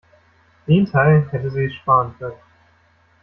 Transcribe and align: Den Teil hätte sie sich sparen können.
Den 0.65 0.87
Teil 0.87 1.27
hätte 1.29 1.51
sie 1.51 1.67
sich 1.67 1.77
sparen 1.77 2.15
können. 2.17 2.33